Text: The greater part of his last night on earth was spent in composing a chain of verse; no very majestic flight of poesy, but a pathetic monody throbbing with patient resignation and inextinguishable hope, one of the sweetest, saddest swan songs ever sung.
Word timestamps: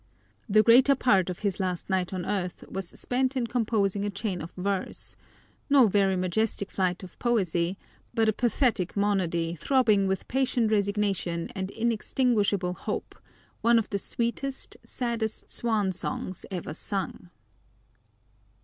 The 0.49 0.63
greater 0.63 0.95
part 0.95 1.29
of 1.29 1.37
his 1.45 1.59
last 1.59 1.87
night 1.87 2.11
on 2.11 2.25
earth 2.25 2.63
was 2.67 2.89
spent 2.89 3.37
in 3.37 3.45
composing 3.45 4.03
a 4.03 4.09
chain 4.09 4.41
of 4.41 4.51
verse; 4.57 5.15
no 5.69 5.87
very 5.87 6.15
majestic 6.15 6.71
flight 6.71 7.03
of 7.03 7.19
poesy, 7.19 7.77
but 8.11 8.27
a 8.27 8.33
pathetic 8.33 8.97
monody 8.97 9.53
throbbing 9.53 10.07
with 10.07 10.27
patient 10.27 10.71
resignation 10.71 11.51
and 11.55 11.69
inextinguishable 11.69 12.73
hope, 12.73 13.13
one 13.61 13.77
of 13.77 13.91
the 13.91 13.99
sweetest, 13.99 14.75
saddest 14.83 15.51
swan 15.51 15.91
songs 15.91 16.47
ever 16.49 16.73
sung. 16.73 17.29